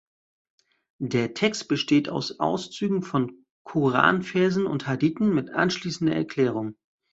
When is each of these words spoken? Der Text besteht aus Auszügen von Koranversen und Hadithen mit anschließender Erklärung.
Der 0.99 1.35
Text 1.35 1.67
besteht 1.67 2.09
aus 2.09 2.39
Auszügen 2.39 3.03
von 3.03 3.45
Koranversen 3.65 4.65
und 4.65 4.87
Hadithen 4.87 5.29
mit 5.31 5.51
anschließender 5.51 6.15
Erklärung. 6.15 6.75